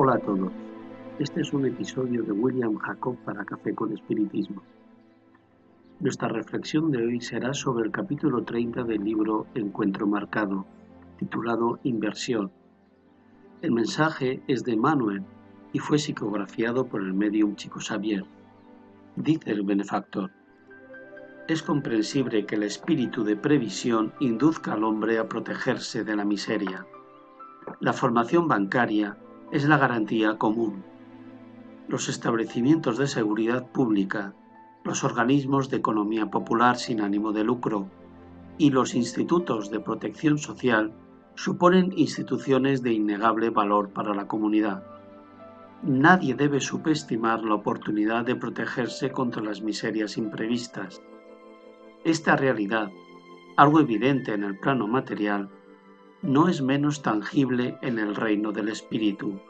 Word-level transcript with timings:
Hola 0.00 0.14
a 0.14 0.18
todos. 0.20 0.52
Este 1.18 1.40
es 1.40 1.52
un 1.52 1.66
episodio 1.66 2.22
de 2.22 2.30
William 2.30 2.76
Jacob 2.76 3.16
para 3.24 3.44
Café 3.44 3.74
con 3.74 3.92
Espiritismo. 3.92 4.62
Nuestra 5.98 6.28
reflexión 6.28 6.92
de 6.92 7.04
hoy 7.04 7.20
será 7.20 7.52
sobre 7.52 7.84
el 7.84 7.90
capítulo 7.90 8.44
30 8.44 8.84
del 8.84 9.02
libro 9.02 9.48
Encuentro 9.56 10.06
Marcado, 10.06 10.66
titulado 11.18 11.80
Inversión. 11.82 12.52
El 13.60 13.72
mensaje 13.72 14.40
es 14.46 14.62
de 14.62 14.76
Manuel 14.76 15.24
y 15.72 15.80
fue 15.80 15.98
psicografiado 15.98 16.86
por 16.86 17.02
el 17.02 17.12
medium 17.12 17.56
Chico 17.56 17.80
Xavier. 17.80 18.24
Dice 19.16 19.50
el 19.50 19.64
benefactor, 19.64 20.30
es 21.48 21.60
comprensible 21.60 22.46
que 22.46 22.54
el 22.54 22.62
espíritu 22.62 23.24
de 23.24 23.34
previsión 23.34 24.12
induzca 24.20 24.74
al 24.74 24.84
hombre 24.84 25.18
a 25.18 25.28
protegerse 25.28 26.04
de 26.04 26.14
la 26.14 26.24
miseria. 26.24 26.86
La 27.80 27.92
formación 27.92 28.46
bancaria 28.46 29.16
es 29.50 29.64
la 29.64 29.78
garantía 29.78 30.36
común. 30.36 30.84
Los 31.88 32.08
establecimientos 32.08 32.98
de 32.98 33.06
seguridad 33.06 33.66
pública, 33.66 34.34
los 34.84 35.04
organismos 35.04 35.70
de 35.70 35.78
economía 35.78 36.26
popular 36.26 36.76
sin 36.76 37.00
ánimo 37.00 37.32
de 37.32 37.44
lucro 37.44 37.88
y 38.58 38.70
los 38.70 38.94
institutos 38.94 39.70
de 39.70 39.80
protección 39.80 40.36
social 40.38 40.92
suponen 41.34 41.92
instituciones 41.96 42.82
de 42.82 42.92
innegable 42.92 43.50
valor 43.50 43.90
para 43.90 44.14
la 44.14 44.26
comunidad. 44.26 44.82
Nadie 45.82 46.34
debe 46.34 46.60
subestimar 46.60 47.42
la 47.42 47.54
oportunidad 47.54 48.24
de 48.24 48.34
protegerse 48.34 49.12
contra 49.12 49.42
las 49.42 49.62
miserias 49.62 50.18
imprevistas. 50.18 51.00
Esta 52.04 52.36
realidad, 52.36 52.90
algo 53.56 53.80
evidente 53.80 54.34
en 54.34 54.44
el 54.44 54.58
plano 54.58 54.88
material, 54.88 55.48
no 56.22 56.48
es 56.48 56.62
menos 56.62 57.02
tangible 57.02 57.78
en 57.80 57.98
el 57.98 58.14
reino 58.14 58.52
del 58.52 58.68
espíritu. 58.68 59.40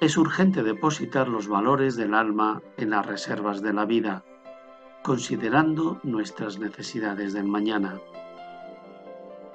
Es 0.00 0.16
urgente 0.16 0.62
depositar 0.62 1.28
los 1.28 1.46
valores 1.46 1.96
del 1.96 2.14
alma 2.14 2.60
en 2.76 2.90
las 2.90 3.06
reservas 3.06 3.62
de 3.62 3.72
la 3.72 3.84
vida, 3.84 4.24
considerando 5.02 6.00
nuestras 6.02 6.58
necesidades 6.58 7.32
del 7.32 7.46
mañana. 7.46 8.00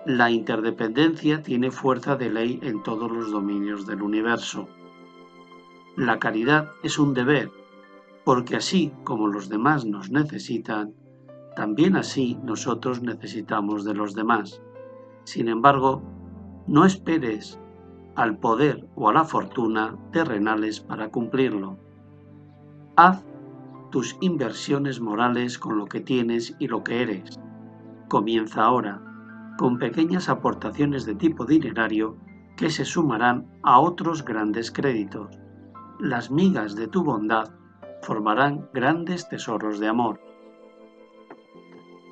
La 0.05 0.31
interdependencia 0.31 1.43
tiene 1.43 1.69
fuerza 1.69 2.15
de 2.15 2.29
ley 2.29 2.59
en 2.63 2.81
todos 2.83 3.11
los 3.11 3.29
dominios 3.29 3.85
del 3.85 4.01
universo. 4.01 4.69
La 5.97 6.17
caridad 6.19 6.71
es 6.83 6.97
un 6.97 7.13
deber, 7.13 7.51
porque 8.23 8.55
así 8.55 8.93
como 9.03 9.27
los 9.27 9.49
demás 9.49 9.85
nos 9.85 10.09
necesitan, 10.09 10.93
también 11.57 11.97
así 11.97 12.37
nosotros 12.43 13.01
necesitamos 13.01 13.83
de 13.83 13.95
los 13.95 14.13
demás. 14.13 14.61
Sin 15.27 15.49
embargo, 15.49 16.01
no 16.67 16.85
esperes 16.85 17.59
al 18.15 18.37
poder 18.37 18.87
o 18.95 19.09
a 19.09 19.13
la 19.13 19.25
fortuna 19.25 19.97
terrenales 20.13 20.79
para 20.79 21.09
cumplirlo. 21.09 21.77
Haz 22.95 23.25
tus 23.91 24.15
inversiones 24.21 25.01
morales 25.01 25.59
con 25.59 25.77
lo 25.77 25.85
que 25.87 25.99
tienes 25.99 26.55
y 26.59 26.69
lo 26.69 26.81
que 26.81 27.01
eres. 27.01 27.37
Comienza 28.07 28.63
ahora, 28.63 29.01
con 29.57 29.77
pequeñas 29.79 30.29
aportaciones 30.29 31.05
de 31.05 31.15
tipo 31.15 31.45
dinerario 31.45 32.15
que 32.55 32.69
se 32.69 32.85
sumarán 32.85 33.47
a 33.63 33.81
otros 33.81 34.23
grandes 34.23 34.71
créditos. 34.71 35.37
Las 35.99 36.31
migas 36.31 36.73
de 36.73 36.87
tu 36.87 37.03
bondad 37.03 37.49
formarán 38.01 38.69
grandes 38.73 39.27
tesoros 39.27 39.81
de 39.81 39.89
amor. 39.89 40.21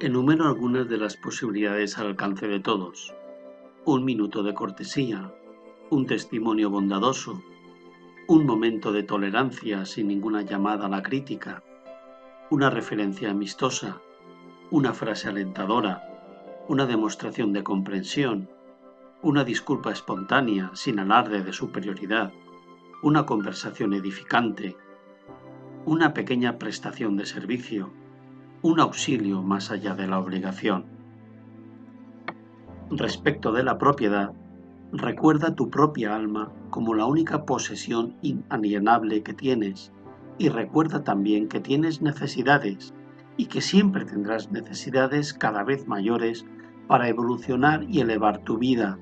Enumero 0.02 0.44
algunas 0.44 0.90
de 0.90 0.98
las 0.98 1.16
posibilidades 1.16 1.98
al 1.98 2.08
alcance 2.08 2.50
de 2.50 2.60
todos. 2.60 3.16
Un 3.86 4.04
minuto 4.04 4.44
de 4.44 4.54
cortesía, 4.54 5.34
un 5.90 6.06
testimonio 6.06 6.70
bondadoso, 6.70 7.42
un 8.28 8.46
momento 8.46 8.92
de 8.92 9.04
tolerancia 9.04 9.86
sin 9.86 10.10
ninguna 10.10 10.42
llamada 10.42 10.88
a 10.88 10.90
la 10.90 11.02
crítica, 11.02 11.64
una 12.50 12.70
referencia 12.70 13.32
amistosa, 13.32 14.02
una 14.70 14.94
frase 14.94 15.30
alentadora, 15.30 16.04
una 16.68 16.86
demostración 16.86 17.54
de 17.54 17.64
comprensión, 17.64 18.50
una 19.22 19.46
disculpa 19.46 19.94
espontánea 19.94 20.72
sin 20.74 21.00
alarde 21.00 21.42
de 21.42 21.54
superioridad, 21.54 22.34
una 23.02 23.26
conversación 23.26 23.94
edificante, 23.94 24.76
una 25.86 26.14
pequeña 26.14 26.58
prestación 26.58 27.16
de 27.16 27.26
servicio, 27.26 27.94
un 28.66 28.80
auxilio 28.80 29.44
más 29.44 29.70
allá 29.70 29.94
de 29.94 30.08
la 30.08 30.18
obligación. 30.18 30.86
Respecto 32.90 33.52
de 33.52 33.62
la 33.64 33.78
propiedad, 33.78 34.34
recuerda 34.92 35.54
tu 35.54 35.70
propia 35.70 36.16
alma 36.16 36.52
como 36.72 36.96
la 36.96 37.06
única 37.06 37.46
posesión 37.46 38.16
inalienable 38.24 39.22
que 39.22 39.36
tienes 39.36 39.92
y 40.40 40.50
recuerda 40.50 41.04
también 41.04 41.48
que 41.48 41.60
tienes 41.60 42.02
necesidades 42.02 42.96
y 43.38 43.46
que 43.46 43.62
siempre 43.62 44.04
tendrás 44.04 44.52
necesidades 44.52 45.36
cada 45.36 45.64
vez 45.64 45.88
mayores 45.88 46.44
para 46.88 47.08
evolucionar 47.08 47.86
y 47.88 48.00
elevar 48.00 48.40
tu 48.40 48.58
vida. 48.58 48.98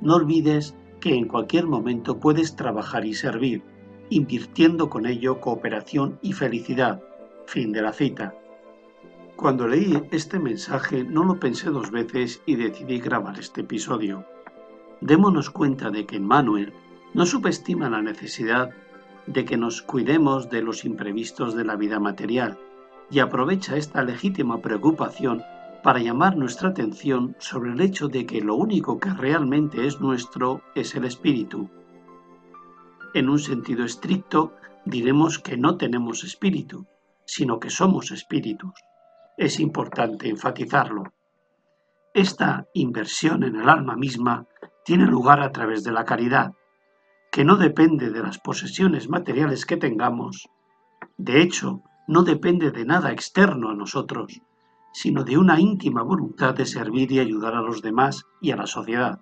No 0.00 0.14
olvides 0.14 0.76
que 1.00 1.16
en 1.16 1.26
cualquier 1.26 1.66
momento 1.66 2.20
puedes 2.20 2.54
trabajar 2.54 3.04
y 3.04 3.14
servir, 3.14 3.64
invirtiendo 4.10 4.88
con 4.88 5.06
ello 5.06 5.40
cooperación 5.40 6.20
y 6.22 6.34
felicidad. 6.34 7.02
Fin 7.46 7.72
de 7.72 7.82
la 7.82 7.92
cita. 7.92 8.32
Cuando 9.38 9.68
leí 9.68 10.02
este 10.10 10.40
mensaje 10.40 11.04
no 11.04 11.22
lo 11.22 11.38
pensé 11.38 11.70
dos 11.70 11.92
veces 11.92 12.42
y 12.44 12.56
decidí 12.56 12.98
grabar 12.98 13.38
este 13.38 13.60
episodio. 13.60 14.24
Démonos 15.00 15.48
cuenta 15.50 15.90
de 15.90 16.06
que 16.06 16.16
Emmanuel 16.16 16.72
no 17.14 17.24
subestima 17.24 17.88
la 17.88 18.02
necesidad 18.02 18.70
de 19.28 19.44
que 19.44 19.56
nos 19.56 19.80
cuidemos 19.80 20.50
de 20.50 20.62
los 20.62 20.84
imprevistos 20.84 21.54
de 21.54 21.64
la 21.64 21.76
vida 21.76 22.00
material 22.00 22.58
y 23.12 23.20
aprovecha 23.20 23.76
esta 23.76 24.02
legítima 24.02 24.60
preocupación 24.60 25.44
para 25.84 26.00
llamar 26.00 26.36
nuestra 26.36 26.70
atención 26.70 27.36
sobre 27.38 27.70
el 27.70 27.80
hecho 27.80 28.08
de 28.08 28.26
que 28.26 28.40
lo 28.40 28.56
único 28.56 28.98
que 28.98 29.10
realmente 29.10 29.86
es 29.86 30.00
nuestro 30.00 30.62
es 30.74 30.96
el 30.96 31.04
espíritu. 31.04 31.70
En 33.14 33.28
un 33.28 33.38
sentido 33.38 33.84
estricto, 33.84 34.54
diremos 34.84 35.38
que 35.38 35.56
no 35.56 35.76
tenemos 35.76 36.24
espíritu, 36.24 36.86
sino 37.24 37.60
que 37.60 37.70
somos 37.70 38.10
espíritus 38.10 38.72
es 39.38 39.60
importante 39.60 40.28
enfatizarlo. 40.28 41.04
Esta 42.12 42.66
inversión 42.74 43.44
en 43.44 43.54
el 43.54 43.68
alma 43.68 43.94
misma 43.96 44.46
tiene 44.84 45.06
lugar 45.06 45.40
a 45.40 45.52
través 45.52 45.84
de 45.84 45.92
la 45.92 46.04
caridad, 46.04 46.54
que 47.30 47.44
no 47.44 47.56
depende 47.56 48.10
de 48.10 48.20
las 48.20 48.38
posesiones 48.38 49.08
materiales 49.08 49.64
que 49.64 49.76
tengamos. 49.76 50.48
De 51.16 51.40
hecho, 51.40 51.82
no 52.08 52.24
depende 52.24 52.72
de 52.72 52.84
nada 52.84 53.12
externo 53.12 53.70
a 53.70 53.74
nosotros, 53.74 54.42
sino 54.92 55.22
de 55.22 55.38
una 55.38 55.60
íntima 55.60 56.02
voluntad 56.02 56.54
de 56.54 56.66
servir 56.66 57.12
y 57.12 57.20
ayudar 57.20 57.54
a 57.54 57.62
los 57.62 57.80
demás 57.80 58.26
y 58.40 58.50
a 58.50 58.56
la 58.56 58.66
sociedad. 58.66 59.20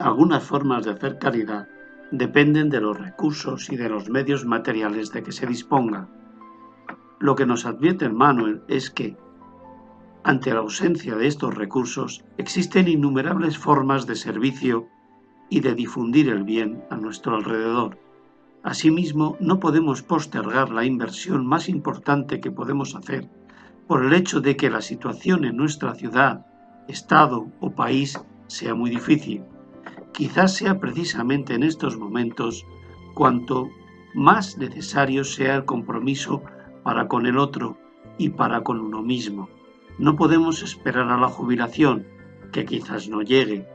Algunas 0.00 0.42
formas 0.42 0.84
de 0.84 0.90
hacer 0.90 1.18
caridad 1.18 1.68
dependen 2.10 2.70
de 2.70 2.80
los 2.80 2.98
recursos 2.98 3.70
y 3.70 3.76
de 3.76 3.88
los 3.88 4.08
medios 4.08 4.44
materiales 4.44 5.12
de 5.12 5.22
que 5.22 5.32
se 5.32 5.46
disponga 5.46 6.08
lo 7.24 7.36
que 7.36 7.46
nos 7.46 7.64
advierte 7.64 8.10
Manuel 8.10 8.60
es 8.68 8.90
que, 8.90 9.16
ante 10.24 10.52
la 10.52 10.60
ausencia 10.60 11.16
de 11.16 11.26
estos 11.26 11.54
recursos, 11.54 12.22
existen 12.36 12.86
innumerables 12.86 13.56
formas 13.56 14.06
de 14.06 14.14
servicio 14.14 14.88
y 15.48 15.60
de 15.60 15.74
difundir 15.74 16.28
el 16.28 16.44
bien 16.44 16.84
a 16.90 16.98
nuestro 16.98 17.34
alrededor. 17.34 17.96
Asimismo, 18.62 19.38
no 19.40 19.58
podemos 19.58 20.02
postergar 20.02 20.68
la 20.68 20.84
inversión 20.84 21.46
más 21.46 21.70
importante 21.70 22.42
que 22.42 22.50
podemos 22.50 22.94
hacer 22.94 23.26
por 23.86 24.04
el 24.04 24.12
hecho 24.12 24.42
de 24.42 24.54
que 24.58 24.68
la 24.68 24.82
situación 24.82 25.46
en 25.46 25.56
nuestra 25.56 25.94
ciudad, 25.94 26.44
estado 26.88 27.46
o 27.60 27.70
país 27.70 28.20
sea 28.48 28.74
muy 28.74 28.90
difícil. 28.90 29.42
Quizás 30.12 30.56
sea 30.56 30.78
precisamente 30.78 31.54
en 31.54 31.62
estos 31.62 31.96
momentos 31.96 32.66
cuanto 33.14 33.70
más 34.14 34.58
necesario 34.58 35.24
sea 35.24 35.56
el 35.56 35.64
compromiso 35.64 36.42
para 36.84 37.08
con 37.08 37.26
el 37.26 37.38
otro 37.38 37.76
y 38.18 38.28
para 38.28 38.62
con 38.62 38.78
uno 38.78 39.02
mismo. 39.02 39.48
No 39.98 40.14
podemos 40.14 40.62
esperar 40.62 41.10
a 41.10 41.18
la 41.18 41.28
jubilación, 41.28 42.06
que 42.52 42.64
quizás 42.64 43.08
no 43.08 43.22
llegue, 43.22 43.66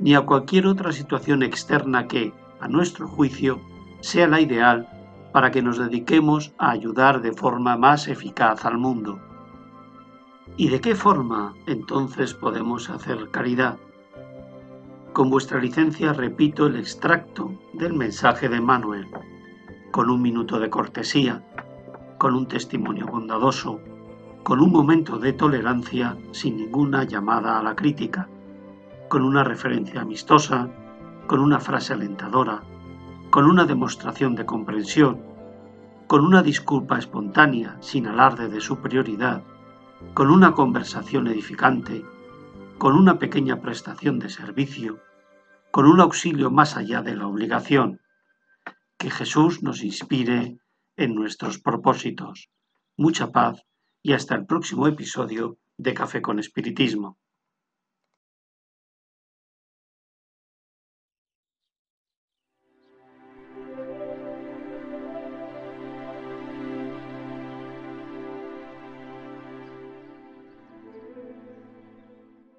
ni 0.00 0.14
a 0.14 0.22
cualquier 0.22 0.66
otra 0.66 0.90
situación 0.90 1.44
externa 1.44 2.08
que, 2.08 2.32
a 2.58 2.66
nuestro 2.66 3.06
juicio, 3.06 3.60
sea 4.00 4.26
la 4.26 4.40
ideal 4.40 4.88
para 5.32 5.50
que 5.50 5.62
nos 5.62 5.78
dediquemos 5.78 6.52
a 6.58 6.70
ayudar 6.70 7.20
de 7.20 7.32
forma 7.32 7.76
más 7.76 8.08
eficaz 8.08 8.64
al 8.64 8.78
mundo. 8.78 9.20
¿Y 10.56 10.68
de 10.68 10.80
qué 10.80 10.94
forma 10.94 11.54
entonces 11.66 12.34
podemos 12.34 12.88
hacer 12.90 13.30
caridad? 13.30 13.76
Con 15.12 15.30
vuestra 15.30 15.60
licencia 15.60 16.12
repito 16.12 16.66
el 16.66 16.76
extracto 16.76 17.52
del 17.72 17.94
mensaje 17.94 18.48
de 18.48 18.60
Manuel, 18.60 19.08
con 19.90 20.10
un 20.10 20.22
minuto 20.22 20.58
de 20.58 20.70
cortesía, 20.70 21.42
con 22.24 22.36
un 22.36 22.48
testimonio 22.48 23.04
bondadoso, 23.04 23.82
con 24.44 24.58
un 24.62 24.72
momento 24.72 25.18
de 25.18 25.34
tolerancia 25.34 26.16
sin 26.32 26.56
ninguna 26.56 27.04
llamada 27.04 27.58
a 27.58 27.62
la 27.62 27.76
crítica, 27.76 28.30
con 29.10 29.26
una 29.26 29.44
referencia 29.44 30.00
amistosa, 30.00 30.70
con 31.26 31.40
una 31.40 31.60
frase 31.60 31.92
alentadora, 31.92 32.62
con 33.28 33.44
una 33.44 33.66
demostración 33.66 34.34
de 34.36 34.46
comprensión, 34.46 35.20
con 36.06 36.24
una 36.24 36.42
disculpa 36.42 36.96
espontánea 36.96 37.76
sin 37.80 38.06
alarde 38.06 38.48
de 38.48 38.62
superioridad, 38.62 39.42
con 40.14 40.30
una 40.30 40.52
conversación 40.52 41.26
edificante, 41.26 42.06
con 42.78 42.96
una 42.96 43.18
pequeña 43.18 43.60
prestación 43.60 44.18
de 44.18 44.30
servicio, 44.30 44.98
con 45.70 45.84
un 45.84 46.00
auxilio 46.00 46.50
más 46.50 46.78
allá 46.78 47.02
de 47.02 47.16
la 47.16 47.26
obligación. 47.26 48.00
Que 48.96 49.10
Jesús 49.10 49.62
nos 49.62 49.84
inspire 49.84 50.56
en 50.96 51.14
nuestros 51.14 51.58
propósitos. 51.58 52.50
Mucha 52.96 53.32
paz 53.32 53.62
y 54.02 54.12
hasta 54.12 54.34
el 54.34 54.46
próximo 54.46 54.86
episodio 54.86 55.58
de 55.76 55.94
Café 55.94 56.22
con 56.22 56.38
Espiritismo. 56.38 57.18